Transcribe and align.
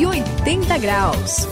180 0.00 0.78
graus. 0.78 1.46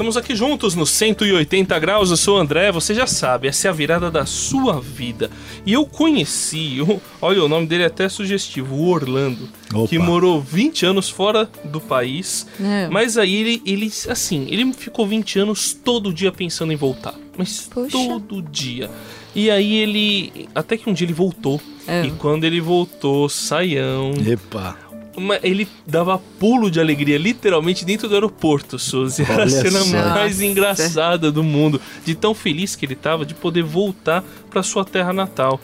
Estamos 0.00 0.16
aqui 0.16 0.34
juntos 0.34 0.74
no 0.74 0.86
180 0.86 1.78
graus. 1.78 2.10
Eu 2.10 2.16
sou 2.16 2.38
o 2.38 2.40
André, 2.40 2.72
você 2.72 2.94
já 2.94 3.06
sabe, 3.06 3.48
essa 3.48 3.68
é 3.68 3.70
a 3.70 3.72
virada 3.74 4.10
da 4.10 4.24
sua 4.24 4.80
vida. 4.80 5.30
E 5.66 5.74
eu 5.74 5.84
conheci, 5.84 6.80
o, 6.80 6.98
olha, 7.20 7.44
o 7.44 7.48
nome 7.48 7.66
dele 7.66 7.82
é 7.82 7.86
até 7.86 8.08
sugestivo, 8.08 8.76
o 8.76 8.88
Orlando, 8.88 9.46
Opa. 9.74 9.86
que 9.86 9.98
morou 9.98 10.40
20 10.40 10.86
anos 10.86 11.10
fora 11.10 11.46
do 11.66 11.82
país. 11.82 12.46
É. 12.58 12.88
Mas 12.88 13.18
aí 13.18 13.34
ele, 13.34 13.62
ele, 13.66 13.92
assim, 14.08 14.46
ele 14.48 14.72
ficou 14.72 15.06
20 15.06 15.38
anos 15.40 15.74
todo 15.74 16.14
dia 16.14 16.32
pensando 16.32 16.72
em 16.72 16.76
voltar. 16.76 17.14
Mas 17.36 17.68
Poxa. 17.70 17.90
todo 17.90 18.40
dia. 18.40 18.90
E 19.34 19.50
aí 19.50 19.76
ele, 19.76 20.48
até 20.54 20.78
que 20.78 20.88
um 20.88 20.94
dia 20.94 21.04
ele 21.04 21.12
voltou. 21.12 21.60
É. 21.86 22.06
E 22.06 22.10
quando 22.12 22.44
ele 22.44 22.58
voltou, 22.58 23.28
saião, 23.28 24.12
Epa. 24.26 24.89
Uma- 25.20 25.38
ele 25.42 25.68
dava 25.86 26.18
pulo 26.38 26.70
de 26.70 26.80
alegria, 26.80 27.18
literalmente 27.18 27.84
dentro 27.84 28.08
do 28.08 28.14
aeroporto, 28.14 28.78
Suzy. 28.78 29.22
Era 29.22 29.32
a 29.34 29.36
Olha 29.42 29.48
cena 29.50 29.80
só. 29.80 30.08
mais 30.10 30.40
engraçada 30.40 31.30
do 31.30 31.42
mundo. 31.44 31.80
De 32.04 32.14
tão 32.14 32.34
feliz 32.34 32.74
que 32.74 32.84
ele 32.86 32.94
tava 32.94 33.24
de 33.26 33.34
poder 33.34 33.62
voltar 33.62 34.24
pra 34.50 34.62
sua 34.62 34.84
terra 34.84 35.12
natal. 35.12 35.60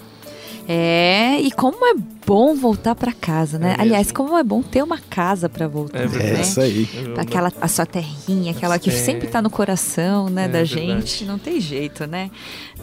É, 0.69 1.39
e 1.41 1.51
como 1.53 1.87
é 1.87 1.95
bom 2.27 2.55
voltar 2.57 2.95
pra 2.95 3.13
casa, 3.13 3.59
né? 3.59 3.77
É 3.79 3.83
Aliás, 3.83 4.11
como 4.11 4.37
é 4.37 4.43
bom 4.43 4.63
ter 4.63 4.83
uma 4.83 4.99
casa 4.99 5.49
pra 5.49 5.69
voltar, 5.69 6.01
É 6.01 6.05
É 6.05 6.07
verdade. 6.07 6.33
né? 6.35 6.41
isso 6.43 6.61
aí. 6.61 6.89
Aquela 7.17 7.53
a 7.61 7.69
sua 7.69 7.87
terrinha, 7.87 8.51
aquela 8.53 8.79
que 8.79 8.91
É. 8.91 8.93
sempre 8.93 9.29
tá 9.29 9.41
no 9.41 9.49
coração, 9.51 10.29
né, 10.29 10.45
É 10.45 10.49
da 10.49 10.59
verdade. 10.65 10.87
gente, 10.87 11.25
não 11.25 11.39
tem 11.39 11.61
jeito, 11.61 12.07
né? 12.07 12.31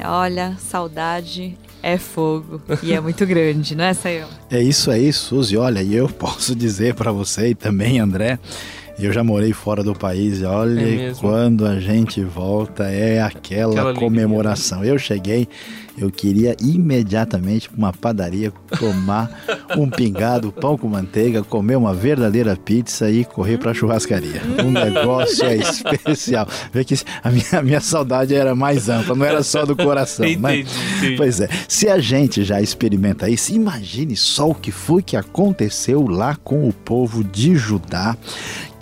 Olha, 0.04 0.56
saudade 0.60 1.58
é 1.82 1.98
fogo 1.98 2.62
e 2.82 2.94
é 2.94 3.02
muito 3.02 3.26
grande, 3.26 3.76
não 3.76 3.84
é, 3.84 3.94
Sayão? 3.94 4.30
É 4.50 4.62
isso 4.62 4.90
aí, 4.90 5.12
Suzy. 5.12 5.58
Olha, 5.58 5.82
e 5.82 5.94
eu 5.94 6.08
posso 6.10 6.56
dizer 6.56 6.96
pra 6.96 7.12
você 7.12 7.50
e 7.50 7.56
também, 7.56 8.00
André, 8.00 8.40
eu 9.00 9.12
já 9.12 9.24
morei 9.24 9.54
fora 9.54 9.84
do 9.84 9.94
país. 9.94 10.42
e 10.42 10.46
Olha, 10.46 11.10
É 11.10 11.14
quando 11.20 11.66
a 11.66 11.80
gente 11.80 12.22
volta 12.24 12.84
é 12.86 13.22
aquela, 13.22 13.72
Aquela 13.74 13.90
alegria, 13.90 14.08
comemoração. 14.08 14.84
Eu 14.84 14.98
cheguei, 14.98 15.48
eu 15.98 16.10
queria 16.12 16.56
imediatamente 16.62 17.70
para 17.70 17.78
uma 17.78 17.94
padaria 17.94 18.52
tomar 18.80 19.30
um 19.78 19.90
pingado, 19.90 20.52
pão 20.52 20.78
com 20.78 20.88
manteiga, 20.88 21.44
comer 21.44 21.76
uma 21.76 21.94
verdadeira 21.94 22.56
pizza 22.56 23.10
e 23.10 23.26
correr 23.26 23.58
para 23.58 23.72
a 23.72 23.74
churrascaria. 23.74 24.42
Um 24.64 24.72
negócio 24.72 25.44
é 25.46 25.56
especial. 25.58 26.48
Vê 26.72 26.84
que 26.84 26.96
a 27.24 27.30
minha, 27.30 27.46
a 27.54 27.62
minha 27.62 27.82
saudade 27.82 28.34
era 28.34 28.56
mais 28.56 28.90
ampla, 28.90 29.16
não 29.16 29.26
era 29.26 29.44
só 29.44 29.66
do 29.66 29.76
coração. 29.76 30.26
né? 30.26 30.32
Entendi, 30.32 30.70
entendi. 30.98 31.16
Pois 31.18 31.40
é, 31.40 31.50
se 31.68 31.90
a 31.90 32.00
gente 32.00 32.44
já 32.44 32.62
experimenta 32.62 33.30
isso, 33.30 33.54
imagine 33.54 34.16
só 34.16 34.50
o 34.50 34.56
que 34.56 34.72
foi 34.72 35.02
que 35.02 35.18
aconteceu 35.18 36.08
lá 36.08 36.36
com 36.36 36.68
o 36.68 36.74
povo 36.74 37.24
de 37.24 37.56
Judá, 37.56 38.16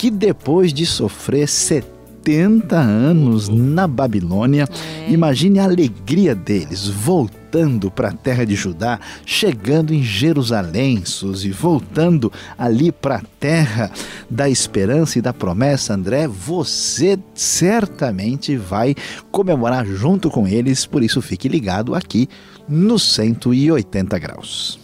que 0.02 0.10
depois 0.10 0.74
de 0.74 0.84
sofrer 0.84 1.48
70 1.48 2.76
anos 2.76 3.48
na 3.50 3.86
Babilônia, 3.86 4.68
imagine 5.08 5.60
a 5.60 5.66
alegria 5.66 6.34
deles 6.34 6.88
voltando 6.88 7.92
para 7.92 8.10
a 8.10 8.12
terra 8.12 8.44
de 8.44 8.56
Judá, 8.56 9.00
chegando 9.28 9.94
em 9.94 10.02
Jerusalém, 10.02 11.06
Suzy, 11.06 11.52
voltando 11.52 12.34
ali 12.58 12.92
para 12.92 13.18
a 13.18 13.24
terra 13.40 13.92
da 14.28 14.50
esperança 14.50 15.20
e 15.20 15.22
da 15.22 15.34
promessa, 15.34 15.94
André, 15.94 16.28
você 16.28 17.20
certamente 17.36 18.58
vai 18.58 18.96
comemorar 19.32 19.86
junto 19.86 20.32
com 20.32 20.48
eles, 20.48 20.84
por 20.84 21.04
isso 21.04 21.22
fique 21.22 21.48
ligado 21.48 21.94
aqui 21.94 22.28
no 22.68 22.98
180 22.98 24.18
graus. 24.18 24.80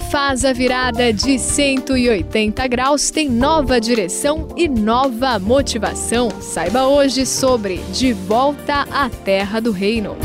Faz 0.00 0.44
a 0.44 0.52
virada 0.52 1.12
de 1.12 1.38
180 1.38 2.66
graus 2.66 3.10
tem 3.10 3.28
nova 3.28 3.80
direção 3.80 4.48
e 4.56 4.68
nova 4.68 5.38
motivação. 5.38 6.30
Saiba 6.40 6.86
hoje 6.86 7.26
sobre 7.26 7.76
De 7.92 8.12
Volta 8.12 8.86
à 8.90 9.08
Terra 9.08 9.60
do 9.60 9.70
Reino. 9.70 10.16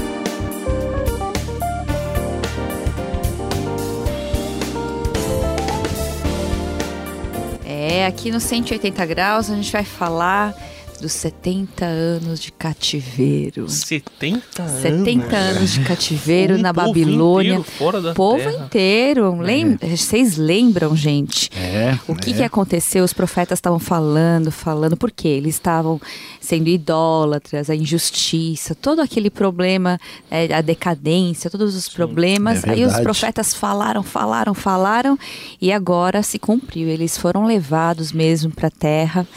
É, 7.66 8.06
aqui 8.06 8.32
no 8.32 8.40
180 8.40 9.06
graus 9.06 9.50
a 9.50 9.56
gente 9.56 9.72
vai 9.72 9.84
falar 9.84 10.56
dos 11.00 11.12
70 11.12 11.86
anos 11.86 12.40
de 12.40 12.52
cativeiro. 12.52 13.68
70 13.70 14.62
anos. 14.64 14.82
70 14.82 15.36
anos 15.36 15.74
de 15.74 15.84
cativeiro 15.84 16.56
Um 16.56 16.58
na 16.62 16.74
povo 16.74 16.88
Babilônia. 16.88 17.50
inteiro 17.56 17.64
fora 17.64 18.02
da 18.02 18.14
povo 18.14 18.38
terra. 18.44 18.66
inteiro. 18.66 19.36
Lem- 19.40 19.78
Vocês 19.78 20.38
lembram, 20.38 20.96
gente? 20.96 21.50
É, 21.56 21.98
O 22.08 22.16
que, 22.16 22.32
é. 22.32 22.34
que 22.36 22.44
aconteceu? 22.44 23.04
Os 23.04 23.14
profetas 23.14 23.58
estavam 23.58 23.80
falando, 23.80 24.52
falando, 24.52 24.96
por 24.98 25.12
quê? 25.12 25.28
Eles 25.28 25.56
estavam 25.56 26.00
sendo 26.40 26.68
idólatras, 26.70 27.70
a 27.70 27.76
injustiça, 27.76 28.74
todo 28.76 29.02
aquele 29.02 29.30
problema, 29.30 30.00
é, 30.30 30.54
a 30.54 30.62
decadência, 30.62 31.50
todos 31.50 31.76
os 31.76 31.90
problemas. 31.90 32.64
é 32.64 32.72
Aí 32.72 32.86
os 32.86 33.00
profetas 33.00 33.54
falaram, 33.54 34.04
falaram, 34.04 34.54
falaram, 34.54 35.18
e 35.62 35.72
agora 35.72 36.22
se 36.24 36.38
cumpriu. 36.40 36.88
Eles 36.88 37.18
foram 37.18 37.46
levados 37.46 38.12
mesmo 38.12 38.52
para 38.52 38.68
a 38.68 38.72
terra, 38.72 39.28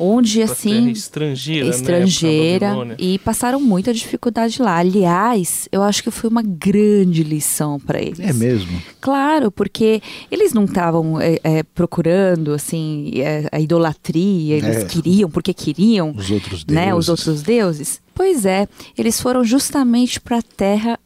onde 0.00 0.38
Pra 0.38 0.46
terra 0.46 0.52
assim 0.58 0.90
estrangeira, 0.90 1.64
né, 1.64 1.70
estrangeira 1.70 2.66
Babilônia. 2.68 2.96
e 2.98 3.18
passaram 3.18 3.60
muita 3.60 3.92
dificuldade 3.92 4.60
lá. 4.62 4.78
Aliás, 4.78 5.68
eu 5.70 5.82
acho 5.82 6.02
que 6.02 6.10
foi 6.10 6.30
uma 6.30 6.42
grande 6.42 7.22
lição 7.22 7.78
para 7.78 8.00
eles. 8.00 8.18
É 8.18 8.32
mesmo. 8.32 8.80
Claro, 9.00 9.50
porque 9.50 10.00
eles 10.30 10.52
não 10.52 10.64
estavam 10.64 11.20
é, 11.20 11.38
é, 11.44 11.62
procurando 11.62 12.52
assim 12.52 13.12
é, 13.16 13.48
a 13.52 13.60
idolatria, 13.60 14.56
eles 14.56 14.76
É. 14.78 14.84
queriam 14.86 15.30
porque 15.30 15.52
queriam, 15.52 16.14
Os 16.16 16.30
outros 16.30 16.64
deuses. 16.64 16.84
né, 16.86 16.94
os 16.94 17.08
outros 17.08 17.42
deuses. 17.42 18.00
Pois 18.14 18.44
é, 18.46 18.66
eles 18.96 19.20
foram 19.20 19.44
justamente 19.44 20.20
para 20.20 20.38
a 20.38 20.42
terra 20.42 20.98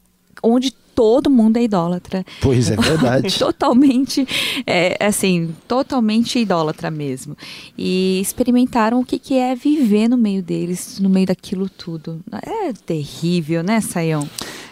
onde 0.42 0.72
todo 0.94 1.30
mundo 1.30 1.56
é 1.56 1.62
idólatra. 1.62 2.24
Pois 2.40 2.70
é 2.70 2.76
verdade. 2.80 3.38
Totalmente, 3.38 4.26
é, 4.66 4.96
assim, 5.04 5.54
totalmente 5.66 6.38
idólatra 6.38 6.90
mesmo. 6.90 7.36
E 7.76 8.20
experimentaram 8.20 9.00
o 9.00 9.04
que, 9.04 9.18
que 9.18 9.34
é 9.34 9.54
viver 9.54 10.08
no 10.08 10.16
meio 10.16 10.42
deles, 10.42 10.98
no 11.00 11.08
meio 11.08 11.26
daquilo 11.26 11.68
tudo. 11.68 12.20
É 12.32 12.72
terrível, 12.72 13.62
né, 13.62 13.80
Saião? 13.80 14.28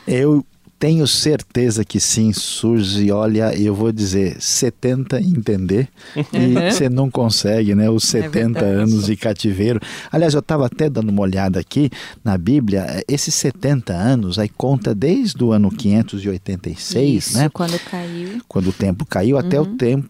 Eu 0.06 0.44
tenho 0.82 1.06
certeza 1.06 1.84
que 1.84 2.00
sim, 2.00 2.32
Suzy. 2.32 3.12
Olha, 3.12 3.56
eu 3.56 3.72
vou 3.72 3.93
dizer, 3.93 4.37
70 4.43 5.20
em 5.20 5.28
entender. 5.28 5.88
E 6.16 6.54
você 6.72 6.88
não 6.88 7.09
consegue, 7.09 7.72
né? 7.72 7.88
Os 7.88 8.03
70 8.03 8.32
verdade. 8.59 8.65
anos 8.65 9.06
de 9.06 9.15
cativeiro. 9.15 9.78
Aliás, 10.10 10.34
eu 10.34 10.41
estava 10.41 10.66
até 10.66 10.91
dando 10.91 11.10
uma 11.10 11.22
olhada 11.22 11.60
aqui 11.60 11.88
na 12.25 12.37
Bíblia. 12.37 12.84
eh, 12.88 13.04
Esses 13.06 13.32
70 13.32 13.93
anos 13.93 14.41
aí 14.41 14.48
conta 14.48 14.93
desde 14.93 15.44
o 15.44 15.53
ano 15.53 15.70
586, 15.70 17.26
Isso, 17.26 17.38
né? 17.38 17.49
quando 17.49 17.78
caiu. 17.88 18.41
quando 18.49 18.70
o 18.70 18.72
tempo 18.72 19.04
caiu, 19.06 19.38
até 19.38 19.60
o 19.60 19.66
tempo 19.66 20.09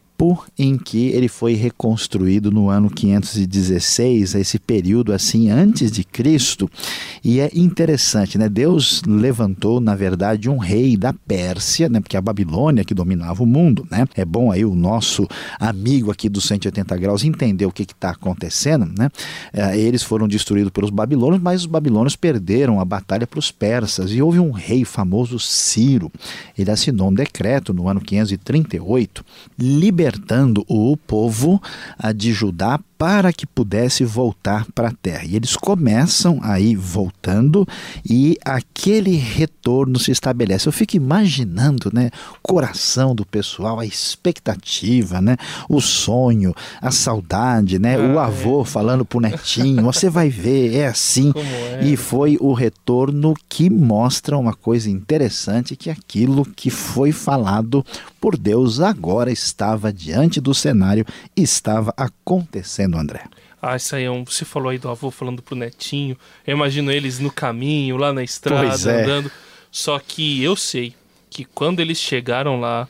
em 0.56 0.78
que 0.78 1.08
ele 1.08 1.26
foi 1.26 1.54
reconstruído 1.54 2.50
no 2.52 2.70
ano 2.70 2.88
516, 2.88 4.36
esse 4.36 4.58
período 4.58 5.12
assim 5.12 5.50
antes 5.50 5.90
de 5.90 6.04
Cristo. 6.04 6.70
E 7.24 7.40
é 7.40 7.50
interessante, 7.54 8.38
né? 8.38 8.48
Deus 8.48 9.02
levantou, 9.04 9.80
na 9.80 9.96
verdade, 9.96 10.48
um 10.48 10.58
rei 10.58 10.96
da 10.96 11.12
Pérsia, 11.12 11.88
né? 11.88 12.00
Porque 12.00 12.16
a 12.16 12.20
Babilônia 12.20 12.84
que 12.84 12.94
dominava 12.94 13.42
o 13.42 13.46
mundo, 13.46 13.86
né? 13.90 14.06
É 14.14 14.24
bom 14.24 14.52
aí 14.52 14.64
o 14.64 14.74
nosso 14.74 15.26
amigo 15.58 16.10
aqui 16.10 16.28
dos 16.28 16.44
180 16.44 16.96
graus 16.98 17.24
entender 17.24 17.66
o 17.66 17.72
que 17.72 17.82
está 17.82 18.10
acontecendo, 18.10 18.86
né? 18.96 19.10
É, 19.52 19.76
eles 19.76 20.04
foram 20.04 20.28
destruídos 20.28 20.70
pelos 20.70 20.90
babilônios, 20.90 21.42
mas 21.42 21.62
os 21.62 21.66
babilônios 21.66 22.14
perderam 22.14 22.78
a 22.78 22.84
batalha 22.84 23.26
para 23.26 23.38
os 23.40 23.50
persas 23.50 24.12
e 24.12 24.22
houve 24.22 24.38
um 24.38 24.52
rei 24.52 24.84
famoso, 24.84 25.38
Ciro. 25.38 26.12
Ele 26.56 26.70
assinou 26.70 27.08
um 27.08 27.14
decreto 27.14 27.74
no 27.74 27.88
ano 27.88 28.00
538, 28.00 29.24
libertando 30.12 30.64
o 30.68 30.96
povo 30.96 31.60
de 32.14 32.32
Judá 32.32 32.78
para 33.02 33.32
que 33.32 33.44
pudesse 33.44 34.04
voltar 34.04 34.64
para 34.72 34.90
a 34.90 34.92
terra. 34.92 35.24
E 35.24 35.34
eles 35.34 35.56
começam 35.56 36.38
aí 36.40 36.76
voltando 36.76 37.66
e 38.08 38.38
aquele 38.44 39.16
retorno 39.16 39.98
se 39.98 40.12
estabelece. 40.12 40.68
Eu 40.68 40.72
fico 40.72 40.96
imaginando, 40.96 41.90
né, 41.92 42.10
o 42.32 42.36
coração 42.40 43.12
do 43.12 43.26
pessoal, 43.26 43.80
a 43.80 43.84
expectativa, 43.84 45.20
né, 45.20 45.36
o 45.68 45.80
sonho, 45.80 46.54
a 46.80 46.92
saudade, 46.92 47.76
né, 47.76 47.96
ah, 47.96 48.14
o 48.14 48.18
avô 48.20 48.62
é. 48.62 48.66
falando 48.66 49.04
pro 49.04 49.18
netinho, 49.18 49.82
você 49.82 50.08
vai 50.08 50.28
ver, 50.28 50.72
é 50.76 50.86
assim. 50.86 51.32
É? 51.42 51.84
E 51.84 51.96
foi 51.96 52.36
o 52.40 52.52
retorno 52.52 53.34
que 53.48 53.68
mostra 53.68 54.38
uma 54.38 54.54
coisa 54.54 54.88
interessante 54.88 55.76
que 55.76 55.90
aquilo 55.90 56.44
que 56.44 56.70
foi 56.70 57.12
falado 57.12 57.84
por 58.22 58.38
Deus 58.38 58.78
agora 58.78 59.32
estava 59.32 59.92
diante 59.92 60.40
do 60.40 60.54
cenário, 60.54 61.04
estava 61.36 61.92
acontecendo, 61.96 62.91
André. 62.98 63.24
Ah, 63.60 63.76
isso 63.76 63.94
aí 63.94 64.04
é 64.04 64.10
um. 64.10 64.24
Você 64.24 64.44
falou 64.44 64.70
aí 64.70 64.78
do 64.78 64.88
avô 64.88 65.10
falando 65.10 65.40
pro 65.40 65.54
netinho. 65.54 66.16
Eu 66.46 66.56
imagino 66.56 66.90
eles 66.90 67.18
no 67.18 67.30
caminho, 67.30 67.96
lá 67.96 68.12
na 68.12 68.24
estrada, 68.24 68.90
é. 68.90 69.02
andando. 69.02 69.30
Só 69.70 69.98
que 69.98 70.42
eu 70.42 70.56
sei 70.56 70.94
que 71.30 71.44
quando 71.44 71.80
eles 71.80 71.98
chegaram 71.98 72.60
lá, 72.60 72.88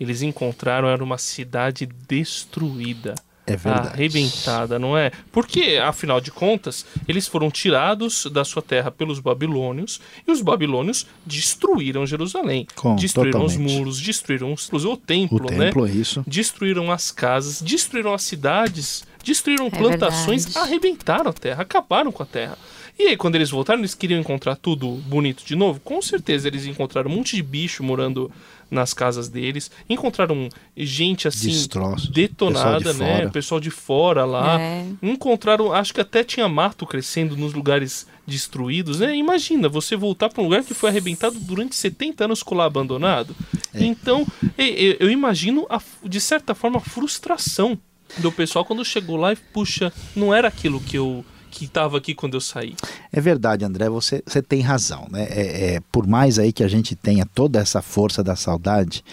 eles 0.00 0.22
encontraram 0.22 0.88
era 0.88 1.02
uma 1.02 1.18
cidade 1.18 1.86
destruída. 2.08 3.14
É 3.44 3.56
verdade. 3.56 3.88
Arrebentada, 3.88 4.78
não 4.78 4.96
é? 4.96 5.10
Porque, 5.32 5.78
afinal 5.82 6.20
de 6.20 6.30
contas, 6.30 6.86
eles 7.08 7.26
foram 7.26 7.50
tirados 7.50 8.26
da 8.26 8.44
sua 8.44 8.62
terra 8.62 8.90
pelos 8.90 9.18
babilônios 9.18 10.00
e 10.26 10.30
os 10.30 10.40
babilônios 10.40 11.06
destruíram 11.26 12.06
Jerusalém. 12.06 12.68
Com, 12.76 12.94
destruíram 12.94 13.40
totalmente. 13.40 13.68
os 13.68 13.76
muros, 13.76 14.00
destruíram 14.00 14.52
os, 14.52 14.70
o 14.72 14.96
templo, 14.96 15.48
o 15.48 15.50
né? 15.50 15.66
templo, 15.66 15.86
é 15.86 15.90
isso. 15.90 16.24
Destruíram 16.24 16.92
as 16.92 17.10
casas, 17.10 17.60
destruíram 17.60 18.14
as 18.14 18.22
cidades, 18.22 19.04
destruíram 19.22 19.66
é 19.66 19.70
plantações, 19.70 20.44
verdade. 20.44 20.66
arrebentaram 20.66 21.30
a 21.30 21.32
terra, 21.32 21.62
acabaram 21.62 22.12
com 22.12 22.22
a 22.22 22.26
terra. 22.26 22.58
E 22.98 23.04
aí, 23.04 23.16
quando 23.16 23.36
eles 23.36 23.50
voltaram, 23.50 23.80
eles 23.80 23.94
queriam 23.94 24.20
encontrar 24.20 24.54
tudo 24.56 24.88
bonito 25.06 25.44
de 25.44 25.56
novo? 25.56 25.80
Com 25.80 26.02
certeza 26.02 26.46
eles 26.46 26.66
encontraram 26.66 27.10
um 27.10 27.14
monte 27.14 27.36
de 27.36 27.42
bicho 27.42 27.82
morando 27.82 28.30
nas 28.70 28.92
casas 28.92 29.28
deles. 29.28 29.70
Encontraram 29.88 30.48
gente 30.76 31.26
assim 31.26 31.48
Destroços. 31.48 32.08
detonada, 32.08 32.84
pessoal 32.84 33.08
né? 33.08 33.28
Pessoal 33.28 33.60
de 33.60 33.70
fora 33.70 34.24
lá. 34.24 34.60
É. 34.60 34.86
Encontraram, 35.02 35.72
acho 35.72 35.92
que 35.92 36.00
até 36.00 36.22
tinha 36.22 36.48
mato 36.48 36.86
crescendo 36.86 37.36
nos 37.36 37.54
lugares 37.54 38.06
destruídos, 38.26 39.00
né? 39.00 39.16
Imagina 39.16 39.68
você 39.68 39.96
voltar 39.96 40.28
para 40.28 40.42
um 40.42 40.44
lugar 40.44 40.62
que 40.62 40.74
foi 40.74 40.90
arrebentado 40.90 41.38
durante 41.40 41.74
70 41.74 42.24
anos 42.24 42.42
com 42.42 42.54
lá 42.54 42.64
abandonado. 42.64 43.34
É. 43.74 43.82
Então, 43.84 44.26
eu, 44.56 44.96
eu 45.00 45.10
imagino 45.10 45.66
a, 45.68 45.80
de 46.04 46.20
certa 46.20 46.54
forma 46.54 46.78
a 46.78 46.80
frustração 46.80 47.78
do 48.18 48.30
pessoal 48.30 48.64
quando 48.64 48.84
chegou 48.84 49.16
lá 49.16 49.32
e 49.32 49.36
puxa, 49.36 49.92
não 50.14 50.34
era 50.34 50.48
aquilo 50.48 50.80
que 50.80 50.96
eu 50.96 51.24
que 51.52 51.66
estava 51.66 51.98
aqui 51.98 52.14
quando 52.14 52.32
eu 52.32 52.40
saí. 52.40 52.74
É 53.12 53.20
verdade, 53.20 53.62
André, 53.62 53.86
você, 53.90 54.22
você 54.26 54.40
tem 54.40 54.62
razão. 54.62 55.06
Né? 55.10 55.26
É, 55.28 55.74
é, 55.74 55.80
por 55.92 56.06
mais 56.06 56.38
aí 56.38 56.50
que 56.50 56.64
a 56.64 56.68
gente 56.68 56.96
tenha 56.96 57.26
toda 57.26 57.60
essa 57.60 57.82
força 57.82 58.24
da 58.24 58.34
saudade, 58.34 59.04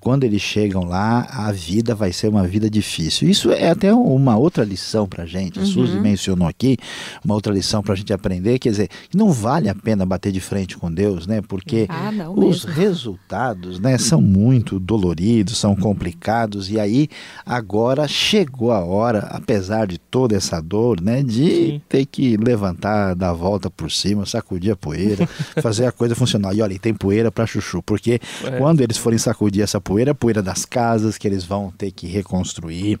quando 0.00 0.24
eles 0.24 0.40
chegam 0.40 0.84
lá, 0.84 1.26
a 1.30 1.50
vida 1.52 1.94
vai 1.94 2.12
ser 2.12 2.28
uma 2.28 2.46
vida 2.46 2.70
difícil. 2.70 3.28
Isso 3.28 3.50
é 3.50 3.70
até 3.70 3.92
uma 3.92 4.36
outra 4.36 4.64
lição 4.64 5.06
para 5.06 5.24
a 5.24 5.26
gente. 5.26 5.58
A 5.58 5.62
uhum. 5.62 5.68
Suzy 5.68 5.98
mencionou 5.98 6.46
aqui 6.46 6.76
uma 7.24 7.34
outra 7.34 7.52
lição 7.52 7.82
para 7.82 7.94
a 7.94 7.96
gente 7.96 8.12
aprender, 8.12 8.58
quer 8.58 8.70
dizer, 8.70 8.88
não 9.14 9.32
vale 9.32 9.68
a 9.68 9.74
pena 9.74 10.06
bater 10.06 10.32
de 10.32 10.40
frente 10.40 10.76
com 10.76 10.92
Deus, 10.92 11.26
né? 11.26 11.42
Porque 11.42 11.86
ah, 11.88 12.10
os 12.30 12.64
mesmo. 12.64 12.72
resultados, 12.80 13.80
né, 13.80 13.98
são 13.98 14.20
muito 14.20 14.78
doloridos, 14.78 15.58
são 15.58 15.74
complicados 15.74 16.70
e 16.70 16.78
aí 16.78 17.08
agora 17.44 18.06
chegou 18.06 18.72
a 18.72 18.84
hora, 18.84 19.20
apesar 19.30 19.86
de 19.86 19.98
toda 19.98 20.36
essa 20.36 20.60
dor, 20.60 21.00
né, 21.00 21.22
de 21.22 21.48
Sim. 21.48 21.82
ter 21.88 22.06
que 22.06 22.36
levantar, 22.36 23.14
dar 23.14 23.30
a 23.30 23.32
volta 23.32 23.68
por 23.68 23.90
cima, 23.90 24.26
sacudir 24.26 24.72
a 24.72 24.76
poeira, 24.76 25.26
fazer 25.60 25.86
a 25.86 25.92
coisa 25.92 26.14
funcionar. 26.14 26.54
E 26.54 26.62
olha, 26.62 26.78
tem 26.78 26.94
poeira 26.94 27.32
para 27.32 27.46
chuchu, 27.46 27.82
porque 27.82 28.20
é. 28.44 28.58
quando 28.58 28.80
eles 28.80 28.96
forem 28.96 29.18
sacudir 29.18 29.63
essa 29.64 29.80
poeira, 29.80 30.12
a 30.12 30.14
poeira 30.14 30.42
das 30.42 30.64
casas 30.64 31.18
que 31.18 31.26
eles 31.26 31.44
vão 31.44 31.70
ter 31.70 31.90
que 31.90 32.06
reconstruir, 32.06 32.98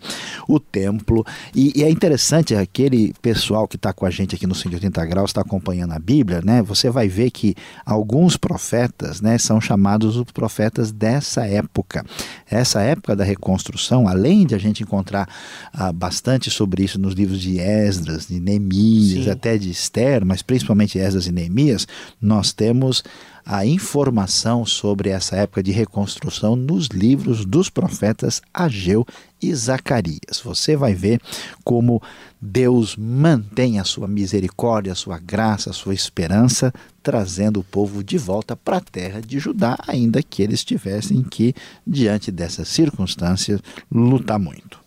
o 0.48 0.58
templo. 0.58 1.24
E, 1.54 1.72
e 1.78 1.84
é 1.84 1.90
interessante, 1.90 2.54
aquele 2.54 3.14
pessoal 3.20 3.68
que 3.68 3.76
está 3.76 3.92
com 3.92 4.06
a 4.06 4.10
gente 4.10 4.34
aqui 4.34 4.46
no 4.46 4.54
180 4.54 5.04
graus, 5.06 5.30
está 5.30 5.40
acompanhando 5.40 5.92
a 5.92 5.98
Bíblia, 5.98 6.40
né? 6.42 6.62
Você 6.62 6.90
vai 6.90 7.08
ver 7.08 7.30
que 7.30 7.54
alguns 7.84 8.36
profetas, 8.36 9.20
né, 9.20 9.38
são 9.38 9.60
chamados 9.60 10.16
os 10.16 10.30
profetas 10.32 10.90
dessa 10.90 11.46
época. 11.46 12.04
Essa 12.50 12.80
época 12.80 13.14
da 13.14 13.24
reconstrução, 13.24 14.08
além 14.08 14.46
de 14.46 14.54
a 14.54 14.58
gente 14.58 14.82
encontrar 14.82 15.28
ah, 15.72 15.92
bastante 15.92 16.50
sobre 16.50 16.84
isso 16.84 17.00
nos 17.00 17.14
livros 17.14 17.40
de 17.40 17.58
Esdras, 17.58 18.26
de 18.26 18.40
Neemias, 18.40 19.24
Sim. 19.24 19.30
até 19.30 19.58
de 19.58 19.70
Esther, 19.70 20.24
mas 20.24 20.42
principalmente 20.42 20.98
Esdras 20.98 21.26
e 21.26 21.32
Neemias, 21.32 21.86
nós 22.20 22.52
temos 22.52 23.02
a 23.44 23.66
informação 23.66 24.64
sobre 24.64 25.10
essa 25.10 25.36
época 25.36 25.62
de 25.62 25.72
reconstrução 25.72 26.56
nos 26.56 26.86
livros 26.88 27.44
dos 27.44 27.68
profetas 27.68 28.40
Ageu 28.52 29.06
e 29.40 29.54
Zacarias. 29.54 30.40
Você 30.42 30.76
vai 30.76 30.94
ver 30.94 31.20
como 31.62 32.02
Deus 32.40 32.96
mantém 32.96 33.78
a 33.78 33.84
sua 33.84 34.08
misericórdia, 34.08 34.92
a 34.92 34.96
sua 34.96 35.18
graça, 35.18 35.70
a 35.70 35.74
sua 35.74 35.94
esperança, 35.94 36.72
trazendo 37.02 37.60
o 37.60 37.64
povo 37.64 38.02
de 38.02 38.16
volta 38.16 38.56
para 38.56 38.78
a 38.78 38.80
terra 38.80 39.20
de 39.20 39.38
Judá, 39.38 39.76
ainda 39.86 40.22
que 40.22 40.42
eles 40.42 40.64
tivessem 40.64 41.22
que, 41.22 41.54
diante 41.86 42.30
dessas 42.30 42.68
circunstâncias, 42.68 43.60
lutar 43.90 44.38
muito. 44.38 44.83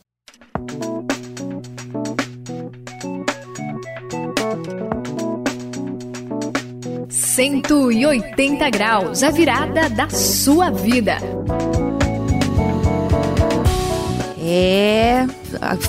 180 7.38 8.68
graus, 8.72 9.22
a 9.22 9.30
virada 9.30 9.88
da 9.92 10.10
sua 10.10 10.72
vida. 10.72 11.19
É, 14.39 15.24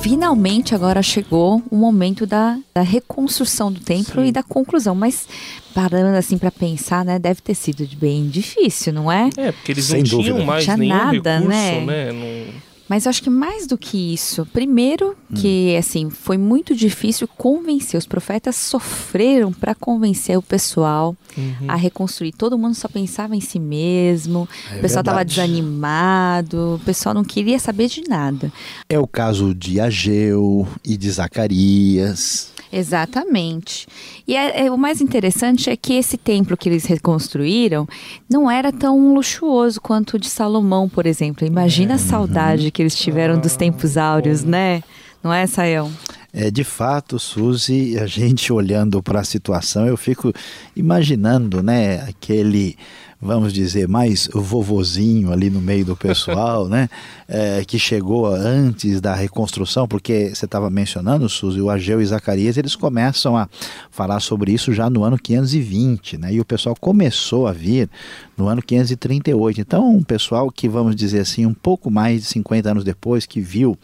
finalmente 0.02 0.74
agora 0.74 1.02
chegou 1.02 1.62
o 1.70 1.74
momento 1.74 2.26
da, 2.26 2.58
da 2.74 2.82
reconstrução 2.82 3.72
do 3.72 3.80
templo 3.80 4.20
Sim. 4.20 4.28
e 4.28 4.32
da 4.32 4.42
conclusão, 4.42 4.94
mas 4.94 5.26
parando 5.74 6.18
assim 6.18 6.36
para 6.36 6.50
pensar, 6.50 7.02
né, 7.02 7.18
deve 7.18 7.40
ter 7.40 7.54
sido 7.54 7.88
bem 7.96 8.28
difícil, 8.28 8.92
não 8.92 9.10
é? 9.10 9.30
É, 9.38 9.50
porque 9.50 9.72
eles 9.72 9.86
Sem 9.86 10.02
não 10.02 10.10
dúvida. 10.10 10.34
tinham 10.34 10.46
mais 10.46 10.64
Tinha 10.64 10.76
nenhum 10.76 10.94
nada, 10.94 11.38
recurso, 11.38 11.48
né? 11.48 11.80
né? 11.86 12.12
Não... 12.12 12.67
Mas 12.88 13.04
eu 13.04 13.10
acho 13.10 13.22
que 13.22 13.30
mais 13.30 13.66
do 13.66 13.76
que 13.76 14.14
isso, 14.14 14.46
primeiro 14.46 15.16
que 15.34 15.74
hum. 15.74 15.78
assim 15.78 16.10
foi 16.10 16.38
muito 16.38 16.74
difícil 16.74 17.28
convencer 17.28 17.98
os 17.98 18.06
profetas 18.06 18.56
sofreram 18.56 19.52
para 19.52 19.74
convencer 19.74 20.38
o 20.38 20.42
pessoal 20.42 21.14
uhum. 21.36 21.66
a 21.68 21.76
reconstruir. 21.76 22.32
Todo 22.32 22.58
mundo 22.58 22.74
só 22.74 22.88
pensava 22.88 23.36
em 23.36 23.40
si 23.40 23.58
mesmo, 23.58 24.48
é 24.72 24.78
o 24.78 24.80
pessoal 24.80 25.02
estava 25.02 25.24
desanimado, 25.24 26.76
o 26.76 26.84
pessoal 26.84 27.14
não 27.14 27.24
queria 27.24 27.58
saber 27.58 27.88
de 27.88 28.02
nada. 28.08 28.52
É 28.88 28.98
o 28.98 29.06
caso 29.06 29.54
de 29.54 29.80
Ageu 29.80 30.66
e 30.84 30.96
de 30.96 31.10
Zacarias. 31.10 32.50
Exatamente. 32.72 33.86
E 34.26 34.36
é, 34.36 34.66
é, 34.66 34.70
o 34.70 34.76
mais 34.76 35.00
interessante 35.00 35.70
é 35.70 35.76
que 35.76 35.94
esse 35.94 36.16
templo 36.16 36.56
que 36.56 36.68
eles 36.68 36.84
reconstruíram 36.84 37.88
não 38.28 38.50
era 38.50 38.70
tão 38.70 39.14
luxuoso 39.14 39.80
quanto 39.80 40.14
o 40.14 40.18
de 40.18 40.28
Salomão, 40.28 40.88
por 40.88 41.06
exemplo. 41.06 41.46
Imagina 41.46 41.92
é, 41.92 41.94
a 41.96 41.98
saudade 41.98 42.70
que 42.70 42.82
eles 42.82 42.94
tiveram 42.94 43.38
dos 43.38 43.56
tempos 43.56 43.96
áureos, 43.96 44.44
né? 44.44 44.82
Não 45.22 45.32
é, 45.32 45.46
Sayão? 45.46 45.90
É, 46.32 46.50
de 46.50 46.62
fato, 46.62 47.18
Suzy, 47.18 47.98
a 47.98 48.06
gente 48.06 48.52
olhando 48.52 49.02
para 49.02 49.20
a 49.20 49.24
situação, 49.24 49.86
eu 49.86 49.96
fico 49.96 50.32
imaginando, 50.76 51.62
né, 51.62 52.02
aquele 52.02 52.76
vamos 53.20 53.52
dizer, 53.52 53.88
mais 53.88 54.28
vovozinho 54.32 55.32
ali 55.32 55.50
no 55.50 55.60
meio 55.60 55.84
do 55.84 55.96
pessoal, 55.96 56.68
né? 56.68 56.88
É, 57.30 57.62
que 57.62 57.78
chegou 57.78 58.24
antes 58.24 59.02
da 59.02 59.14
reconstrução, 59.14 59.86
porque 59.86 60.34
você 60.34 60.46
estava 60.46 60.70
mencionando, 60.70 61.28
Suzy, 61.28 61.60
o 61.60 61.68
Ageu 61.68 62.00
e 62.00 62.06
Zacarias, 62.06 62.56
eles 62.56 62.74
começam 62.74 63.36
a 63.36 63.46
falar 63.90 64.18
sobre 64.20 64.50
isso 64.50 64.72
já 64.72 64.88
no 64.88 65.04
ano 65.04 65.18
520, 65.18 66.16
né? 66.16 66.32
E 66.32 66.40
o 66.40 66.44
pessoal 66.44 66.74
começou 66.80 67.46
a 67.46 67.52
vir 67.52 67.90
no 68.34 68.48
ano 68.48 68.62
538. 68.62 69.60
Então, 69.60 69.94
um 69.94 70.02
pessoal 70.02 70.50
que, 70.50 70.70
vamos 70.70 70.96
dizer 70.96 71.20
assim, 71.20 71.44
um 71.44 71.52
pouco 71.52 71.90
mais 71.90 72.22
de 72.22 72.28
50 72.28 72.70
anos 72.70 72.82
depois, 72.82 73.26
que 73.26 73.42
viu 73.42 73.76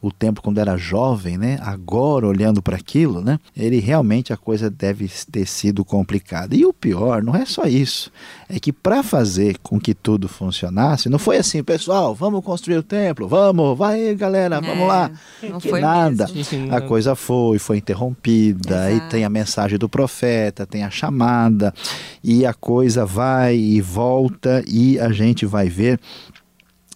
o 0.00 0.12
tempo 0.12 0.40
quando 0.40 0.58
era 0.58 0.76
jovem, 0.76 1.36
né? 1.36 1.58
Agora, 1.62 1.83
olhando 2.24 2.62
para 2.62 2.76
aquilo, 2.76 3.20
né? 3.20 3.38
Ele 3.56 3.78
realmente 3.78 4.32
a 4.32 4.36
coisa 4.36 4.70
deve 4.70 5.10
ter 5.30 5.46
sido 5.46 5.84
complicada. 5.84 6.56
E 6.56 6.64
o 6.64 6.72
pior 6.72 7.22
não 7.22 7.34
é 7.34 7.44
só 7.44 7.64
isso, 7.64 8.10
é 8.48 8.58
que 8.58 8.72
para 8.72 9.02
fazer 9.02 9.58
com 9.62 9.78
que 9.78 9.94
tudo 9.94 10.28
funcionasse, 10.28 11.08
não 11.08 11.18
foi 11.18 11.36
assim, 11.36 11.62
pessoal, 11.62 12.14
vamos 12.14 12.44
construir 12.44 12.78
o 12.78 12.82
templo, 12.82 13.28
vamos, 13.28 13.76
vai 13.76 14.14
galera, 14.14 14.60
vamos 14.60 14.84
é, 14.84 14.86
lá. 14.86 15.10
Não 15.42 15.60
que 15.60 15.68
foi 15.68 15.80
nada. 15.80 16.28
Mesmo. 16.32 16.74
A 16.74 16.80
coisa 16.80 17.14
foi, 17.14 17.58
foi 17.58 17.78
interrompida, 17.78 18.90
Exato. 18.90 19.06
e 19.06 19.10
tem 19.10 19.24
a 19.24 19.30
mensagem 19.30 19.78
do 19.78 19.88
profeta, 19.88 20.66
tem 20.66 20.84
a 20.84 20.90
chamada, 20.90 21.74
e 22.22 22.46
a 22.46 22.54
coisa 22.54 23.04
vai 23.04 23.56
e 23.56 23.80
volta, 23.80 24.64
e 24.66 24.98
a 24.98 25.10
gente 25.12 25.44
vai 25.44 25.68
ver 25.68 26.00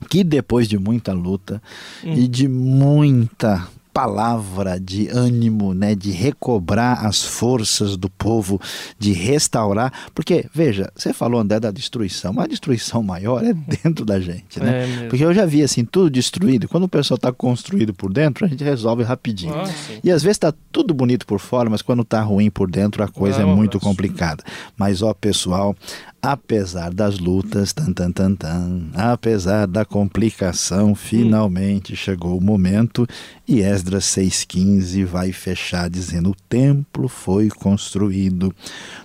que 0.08 0.22
depois 0.22 0.68
de 0.68 0.78
muita 0.78 1.12
luta 1.12 1.60
hum. 2.04 2.12
e 2.12 2.28
de 2.28 2.46
muita 2.48 3.66
palavra 3.92 4.78
de 4.78 5.08
ânimo, 5.08 5.74
né, 5.74 5.94
de 5.94 6.10
recobrar 6.10 7.04
as 7.04 7.22
forças 7.22 7.96
do 7.96 8.08
povo, 8.08 8.60
de 8.98 9.12
restaurar, 9.12 9.92
porque 10.14 10.46
veja, 10.54 10.90
você 10.94 11.12
falou 11.12 11.40
André 11.40 11.60
da 11.60 11.70
destruição, 11.70 12.32
mas 12.32 12.44
a 12.44 12.48
destruição 12.48 13.02
maior 13.02 13.44
é 13.44 13.52
dentro 13.82 14.04
da 14.04 14.20
gente, 14.20 14.60
né? 14.60 15.04
É 15.04 15.08
porque 15.08 15.24
eu 15.24 15.34
já 15.34 15.44
vi 15.44 15.62
assim 15.62 15.84
tudo 15.84 16.10
destruído, 16.10 16.68
quando 16.68 16.84
o 16.84 16.88
pessoal 16.88 17.16
está 17.16 17.32
construído 17.32 17.92
por 17.92 18.12
dentro, 18.12 18.44
a 18.44 18.48
gente 18.48 18.62
resolve 18.62 19.02
rapidinho. 19.02 19.54
Ah, 19.54 19.64
e 20.02 20.10
às 20.10 20.22
vezes 20.22 20.36
está 20.36 20.52
tudo 20.70 20.94
bonito 20.94 21.26
por 21.26 21.38
fora, 21.38 21.68
mas 21.68 21.82
quando 21.82 22.02
está 22.02 22.22
ruim 22.22 22.50
por 22.50 22.70
dentro 22.70 23.02
a 23.02 23.08
coisa 23.08 23.42
é 23.42 23.44
muito 23.44 23.80
complicada. 23.80 24.42
Mas 24.76 25.02
ó, 25.02 25.12
pessoal, 25.14 25.74
apesar 26.20 26.92
das 26.92 27.18
lutas, 27.18 27.72
tan, 27.72 27.92
tan, 27.92 28.10
tan, 28.10 28.34
tan, 28.34 28.90
apesar 28.94 29.66
da 29.66 29.84
complicação, 29.84 30.94
finalmente 30.94 31.94
chegou 31.94 32.36
o 32.36 32.40
momento 32.40 33.06
e 33.46 33.60
Esdras 33.60 34.04
6,15 34.04 35.04
vai 35.04 35.32
fechar 35.32 35.88
dizendo: 35.88 36.30
O 36.30 36.36
templo 36.48 37.08
foi 37.08 37.48
construído 37.48 38.54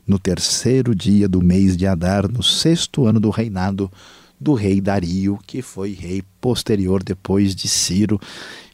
no 0.07 0.17
terceiro 0.17 0.95
dia 0.95 1.27
do 1.27 1.41
mês 1.41 1.77
de 1.77 1.85
Adar, 1.85 2.27
no 2.27 2.43
sexto 2.43 3.05
ano 3.05 3.19
do 3.19 3.29
reinado 3.29 3.91
do 4.39 4.53
rei 4.53 4.81
Dario, 4.81 5.39
que 5.45 5.61
foi 5.61 5.93
rei 5.93 6.23
posterior 6.41 7.01
depois 7.01 7.55
de 7.55 7.67
Ciro, 7.67 8.19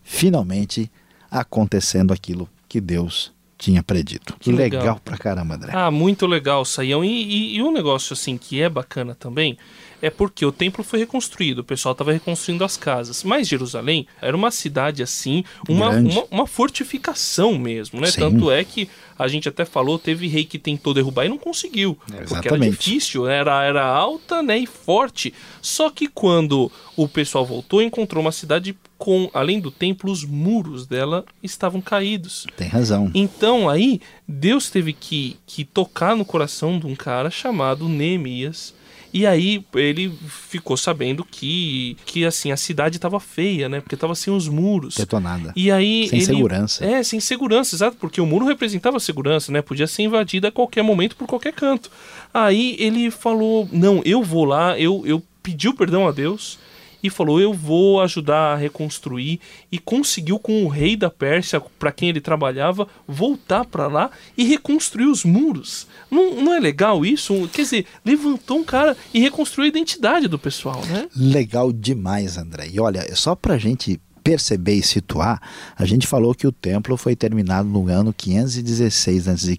finalmente 0.04 0.92
acontecendo 1.30 2.12
aquilo 2.12 2.50
que 2.68 2.82
Deus 2.82 3.32
tinha 3.60 3.84
predito. 3.84 4.36
Que 4.40 4.52
legal. 4.52 4.80
legal 4.80 5.02
pra 5.04 5.18
caramba, 5.18 5.56
André. 5.56 5.74
Ah, 5.76 5.92
muito 5.92 6.26
legal, 6.26 6.64
Saião. 6.64 7.04
E, 7.04 7.08
e, 7.10 7.58
e 7.58 7.62
um 7.62 7.72
negócio 7.72 8.14
assim 8.14 8.38
que 8.38 8.62
é 8.62 8.70
bacana 8.70 9.14
também 9.14 9.58
é 10.02 10.10
porque 10.10 10.46
o 10.46 10.52
templo 10.52 10.84
foi 10.84 11.00
reconstruído, 11.00 11.60
o 11.60 11.64
pessoal 11.64 11.94
estava 11.94 12.12
reconstruindo 12.12 12.64
as 12.64 12.78
casas. 12.78 13.24
Mas 13.24 13.48
Jerusalém 13.48 14.08
era 14.22 14.36
uma 14.36 14.52
cidade 14.52 15.04
assim, 15.04 15.44
uma, 15.68 15.90
uma, 15.90 16.26
uma, 16.32 16.48
fortificação 16.48 17.58
mesmo, 17.58 18.00
né? 18.00 18.08
Sim. 18.08 18.22
Tanto 18.22 18.52
é 18.52 18.64
que 18.64 18.90
a 19.18 19.28
gente 19.28 19.50
até 19.50 19.66
falou, 19.66 20.00
teve 20.00 20.28
rei 20.28 20.46
que 20.46 20.58
tentou 20.58 20.94
derrubar 20.94 21.26
e 21.26 21.30
não 21.30 21.38
conseguiu. 21.38 21.98
Exatamente. 22.08 22.30
Porque 22.30 22.48
era 22.48 22.70
difícil, 22.70 23.28
era, 23.28 23.64
era 23.64 23.86
alta 23.86 24.42
né, 24.42 24.58
e 24.58 24.66
forte. 24.66 25.34
Só 25.62 25.90
que 25.90 26.08
quando 26.08 26.72
o 26.96 27.08
pessoal 27.08 27.46
voltou, 27.46 27.82
encontrou 27.82 28.22
uma 28.22 28.32
cidade 28.32 28.78
com, 28.98 29.30
além 29.34 29.60
do 29.60 29.72
templo, 29.72 30.12
os 30.12 30.24
muros 30.24 30.86
dela 30.86 31.26
estavam 31.42 31.82
caídos. 31.82 32.46
Tem 32.56 32.68
razão. 32.68 33.10
Então 33.14 33.70
aí, 33.70 34.02
Deus 34.28 34.70
teve 34.70 34.94
que, 34.94 35.38
que 35.46 35.64
tocar 35.64 36.16
no 36.16 36.26
coração 36.26 36.78
de 36.78 36.86
um 36.86 36.96
cara 36.96 37.30
chamado 37.30 37.88
Neemias 37.88 38.74
e 39.14 39.26
aí 39.26 39.66
ele 39.76 40.14
ficou 40.28 40.78
sabendo 40.78 41.26
que, 41.26 41.98
que 42.06 42.26
assim, 42.26 42.52
a 42.52 42.58
cidade 42.58 42.98
estava 42.98 43.20
feia, 43.20 43.68
né? 43.68 43.82
Porque 43.82 43.96
estava 43.96 44.14
sem 44.16 44.34
os 44.34 44.48
muros. 44.48 44.96
Detonada. 44.96 45.52
E 45.56 45.72
aí. 45.72 46.08
Sem 46.08 46.20
ele, 46.20 46.26
segurança. 46.26 46.86
É, 46.86 47.04
sem 47.04 47.20
segurança, 47.20 47.76
exato, 47.76 47.98
porque 47.98 48.22
o 48.22 48.26
muro 48.26 48.46
representava 48.46 49.00
segurança, 49.00 49.52
né? 49.52 49.62
Podia 49.62 49.88
ser 49.88 50.04
invadida 50.04 50.50
a 50.50 50.52
qualquer 50.52 50.84
momento 50.84 51.16
por 51.16 51.28
qualquer 51.28 51.54
canto. 51.54 51.90
Aí 52.34 52.76
ele 52.80 53.10
falou: 53.10 53.68
Não, 53.72 54.02
eu 54.06 54.24
vou 54.24 54.46
lá, 54.46 54.80
eu, 54.80 55.04
eu 55.06 55.24
pediu 55.42 55.74
perdão 55.74 56.08
a 56.08 56.12
Deus 56.12 56.60
e 57.02 57.10
falou: 57.10 57.40
Eu 57.40 57.54
vou 57.54 58.02
ajudar 58.02 58.54
a 58.54 58.56
reconstruir. 58.56 59.40
E 59.72 59.78
conseguiu, 59.78 60.40
com 60.40 60.64
o 60.64 60.68
rei 60.68 60.96
da 60.96 61.10
Pérsia, 61.10 61.62
para 61.78 61.92
quem 61.92 62.10
ele 62.10 62.22
trabalhava, 62.22 62.88
voltar 63.08 63.66
para 63.66 63.88
lá 63.88 64.12
e 64.38 64.44
reconstruir 64.44 65.06
os 65.06 65.24
muros. 65.24 65.88
Não, 66.10 66.36
não 66.36 66.54
é 66.54 66.60
legal 66.60 67.06
isso? 67.06 67.50
Quer 67.54 67.64
dizer, 67.64 67.86
levantou 68.04 68.60
um 68.60 68.64
cara 68.64 68.96
e 69.14 69.20
reconstruiu 69.20 69.66
a 69.66 69.70
identidade 69.70 70.28
do 70.28 70.40
pessoal, 70.40 70.84
né? 70.86 71.08
Legal 71.16 71.72
demais, 71.72 72.38
André. 72.38 72.70
E 72.72 72.80
olha, 72.80 73.16
só 73.16 73.36
para 73.36 73.58
gente 73.58 74.00
perceber 74.30 74.76
e 74.76 74.84
situar, 74.84 75.42
a 75.76 75.86
gente 75.86 76.06
falou 76.06 76.36
que 76.36 76.46
o 76.46 76.52
templo 76.52 76.96
foi 76.96 77.16
terminado 77.16 77.68
no 77.68 77.88
ano 77.88 78.14
516 78.14 79.28
a.C. 79.28 79.58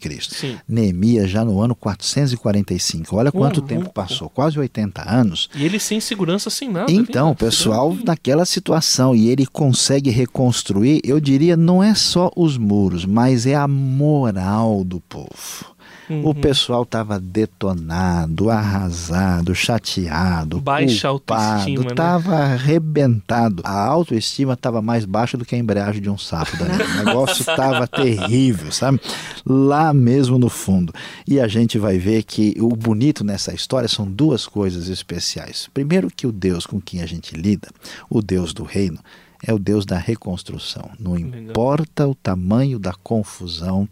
Neemias 0.68 1.28
já 1.28 1.44
no 1.44 1.60
ano 1.60 1.74
445. 1.74 3.16
Olha 3.16 3.32
quanto 3.32 3.60
tempo 3.62 3.90
passou, 3.92 4.30
quase 4.30 4.60
80 4.60 5.10
anos. 5.10 5.48
E 5.56 5.64
ele 5.64 5.80
sem 5.80 5.98
segurança, 5.98 6.48
sem 6.50 6.70
nada. 6.70 6.92
Então, 6.92 7.32
o 7.32 7.34
pessoal 7.34 7.96
naquela 8.04 8.44
situação 8.44 9.12
e 9.12 9.28
ele 9.28 9.44
consegue 9.44 10.08
reconstruir, 10.08 11.00
eu 11.02 11.18
diria, 11.18 11.56
não 11.56 11.82
é 11.82 11.92
só 11.92 12.30
os 12.36 12.56
muros, 12.56 13.04
mas 13.04 13.46
é 13.46 13.56
a 13.56 13.66
moral 13.66 14.84
do 14.84 15.00
povo. 15.00 15.69
Uhum. 16.08 16.28
O 16.28 16.34
pessoal 16.34 16.82
estava 16.82 17.20
detonado, 17.20 18.50
arrasado, 18.50 19.54
chateado, 19.54 20.60
Baixa 20.60 21.08
culpado, 21.08 21.88
estava 21.88 22.36
né? 22.36 22.54
arrebentado. 22.54 23.62
A 23.64 23.86
autoestima 23.86 24.54
estava 24.54 24.82
mais 24.82 25.04
baixa 25.04 25.36
do 25.36 25.44
que 25.44 25.54
a 25.54 25.58
embreagem 25.58 26.02
de 26.02 26.10
um 26.10 26.18
sapo. 26.18 26.56
O 26.56 26.66
negócio 27.04 27.42
estava 27.42 27.86
terrível, 27.86 28.72
sabe? 28.72 29.00
Lá 29.46 29.94
mesmo 29.94 30.38
no 30.38 30.48
fundo. 30.48 30.92
E 31.26 31.38
a 31.38 31.46
gente 31.46 31.78
vai 31.78 31.98
ver 31.98 32.24
que 32.24 32.56
o 32.58 32.70
bonito 32.70 33.22
nessa 33.22 33.54
história 33.54 33.88
são 33.88 34.10
duas 34.10 34.46
coisas 34.46 34.88
especiais. 34.88 35.68
Primeiro 35.72 36.10
que 36.10 36.26
o 36.26 36.32
Deus 36.32 36.66
com 36.66 36.80
quem 36.80 37.02
a 37.02 37.06
gente 37.06 37.36
lida, 37.36 37.68
o 38.08 38.20
Deus 38.20 38.52
do 38.52 38.64
reino, 38.64 38.98
é 39.42 39.52
o 39.52 39.58
Deus 39.58 39.86
da 39.86 39.98
reconstrução. 39.98 40.90
Não 40.98 41.18
importa 41.18 42.06
o 42.06 42.14
tamanho 42.14 42.78
da 42.78 42.92
confusão, 42.92 43.88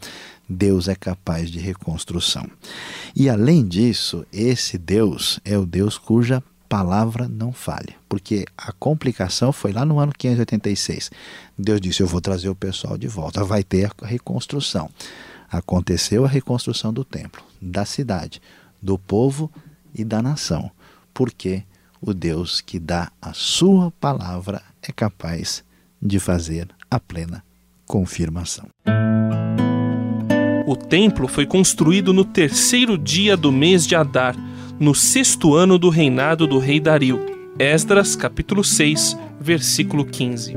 Deus 0.49 0.89
é 0.89 0.95
capaz 0.95 1.51
de 1.51 1.59
reconstrução. 1.59 2.47
E 3.15 3.29
além 3.29 3.67
disso, 3.67 4.27
esse 4.33 4.79
Deus 4.79 5.41
é 5.45 5.57
o 5.57 5.67
Deus 5.67 5.99
cuja 5.99 6.43
palavra 6.69 7.27
não 7.27 7.51
falha, 7.51 7.95
porque 8.09 8.45
a 8.57 8.73
complicação 8.73 9.53
foi 9.53 9.73
lá 9.73 9.85
no 9.85 9.99
ano 9.99 10.13
586. 10.17 11.11
Deus 11.59 11.81
disse: 11.81 12.03
Eu 12.03 12.07
vou 12.07 12.21
trazer 12.21 12.49
o 12.49 12.55
pessoal 12.55 12.99
de 12.99 13.09
volta, 13.09 13.43
vai 13.43 13.65
ter 13.65 13.91
a 14.03 14.07
reconstrução. 14.07 14.91
Aconteceu 15.51 16.27
a 16.27 16.29
reconstrução 16.29 16.93
do 16.93 17.05
templo, 17.05 17.43
da 17.61 17.87
cidade, 17.87 18.41
do 18.83 18.99
povo 18.99 19.51
e 19.95 20.05
da 20.05 20.21
nação, 20.21 20.71
porque 21.15 21.65
o 22.01 22.15
Deus 22.15 22.61
que 22.61 22.79
dá 22.79 23.11
a 23.21 23.33
sua 23.33 23.91
palavra 23.93 24.63
é 24.83 24.93
capaz 24.93 25.65
de 26.01 26.19
fazer 26.19 26.69
a 26.91 26.99
plena 27.01 27.45
confirmação. 27.87 28.67
O 30.67 30.77
templo 30.77 31.27
foi 31.27 31.47
construído 31.47 32.13
no 32.13 32.25
terceiro 32.25 32.99
dia 32.99 33.37
do 33.37 33.51
mês 33.51 33.87
de 33.87 33.97
Adar, 33.97 34.37
no 34.79 34.95
sexto 34.95 35.55
ano 35.55 35.79
do 35.79 35.89
reinado 35.89 36.47
do 36.47 36.59
rei 36.59 36.79
Dario. 36.79 37.25
Esdras, 37.59 38.15
capítulo 38.15 38.63
6, 38.63 39.17
versículo 39.41 40.05
15. 40.05 40.55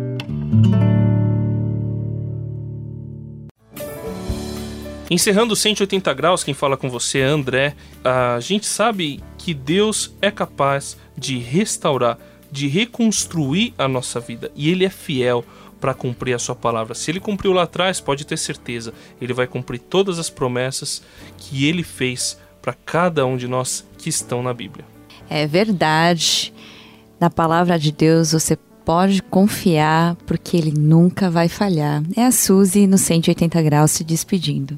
Encerrando 5.09 5.55
180 5.55 6.13
graus, 6.13 6.41
quem 6.41 6.53
fala 6.53 6.77
com 6.77 6.89
você 6.89 7.19
é 7.19 7.25
André. 7.25 7.75
A 8.01 8.39
gente 8.39 8.65
sabe 8.65 9.21
que 9.37 9.53
Deus 9.53 10.15
é 10.21 10.31
capaz 10.31 10.97
de 11.21 11.37
restaurar 11.37 12.17
de 12.51 12.67
reconstruir 12.67 13.73
a 13.77 13.87
nossa 13.87 14.19
vida 14.19 14.51
e 14.55 14.69
ele 14.69 14.83
é 14.83 14.89
fiel 14.89 15.45
para 15.79 15.93
cumprir 15.93 16.33
a 16.33 16.39
sua 16.39 16.53
palavra. 16.53 16.93
Se 16.93 17.09
ele 17.09 17.19
cumpriu 17.19 17.53
lá 17.53 17.63
atrás, 17.63 17.99
pode 17.99 18.25
ter 18.25 18.37
certeza, 18.37 18.93
ele 19.19 19.33
vai 19.33 19.47
cumprir 19.47 19.79
todas 19.79 20.19
as 20.19 20.29
promessas 20.29 21.01
que 21.37 21.65
ele 21.65 21.81
fez 21.81 22.37
para 22.61 22.73
cada 22.73 23.25
um 23.25 23.37
de 23.37 23.47
nós 23.47 23.85
que 23.97 24.09
estão 24.09 24.43
na 24.43 24.53
Bíblia. 24.53 24.85
É 25.29 25.47
verdade. 25.47 26.53
Na 27.19 27.29
palavra 27.29 27.79
de 27.79 27.91
Deus 27.91 28.33
você 28.33 28.55
pode 28.83 29.23
confiar 29.23 30.15
porque 30.27 30.57
ele 30.57 30.71
nunca 30.71 31.29
vai 31.29 31.47
falhar. 31.47 32.03
É 32.15 32.25
a 32.25 32.31
Suzy 32.31 32.85
no 32.85 32.97
180 32.97 33.61
graus 33.61 33.91
se 33.91 34.03
despedindo. 34.03 34.77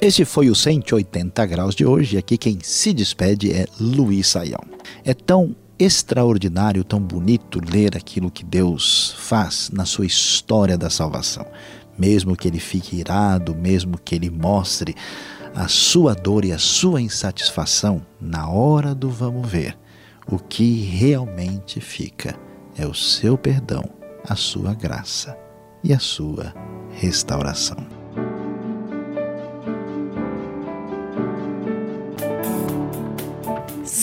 Este 0.00 0.24
foi 0.24 0.48
o 0.48 0.54
180 0.54 1.44
graus 1.46 1.74
de 1.74 1.84
hoje 1.84 2.16
aqui 2.16 2.38
quem 2.38 2.60
se 2.62 2.92
despede 2.92 3.52
é 3.52 3.66
Luiz 3.80 4.28
Saião. 4.28 4.60
É 5.04 5.12
tão 5.12 5.56
extraordinário, 5.76 6.84
tão 6.84 7.00
bonito 7.00 7.60
ler 7.60 7.96
aquilo 7.96 8.30
que 8.30 8.44
Deus 8.44 9.16
faz 9.18 9.70
na 9.72 9.84
sua 9.84 10.06
história 10.06 10.78
da 10.78 10.88
salvação. 10.88 11.44
Mesmo 11.98 12.36
que 12.36 12.46
ele 12.46 12.60
fique 12.60 12.94
irado, 12.94 13.56
mesmo 13.56 13.98
que 13.98 14.14
ele 14.14 14.30
mostre 14.30 14.94
a 15.52 15.66
sua 15.66 16.14
dor 16.14 16.44
e 16.44 16.52
a 16.52 16.58
sua 16.58 17.02
insatisfação, 17.02 18.00
na 18.20 18.48
hora 18.48 18.94
do 18.94 19.10
vamos 19.10 19.50
ver, 19.50 19.76
o 20.30 20.38
que 20.38 20.84
realmente 20.84 21.80
fica 21.80 22.38
é 22.76 22.86
o 22.86 22.94
seu 22.94 23.36
perdão, 23.36 23.82
a 24.24 24.36
sua 24.36 24.74
graça 24.74 25.36
e 25.82 25.92
a 25.92 25.98
sua 25.98 26.54
restauração. 26.92 27.97